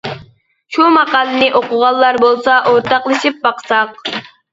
[0.77, 4.01] شۇ ماقالىنى ئوقۇغانلار بولسا ئورتاقلىشىپ باقساق.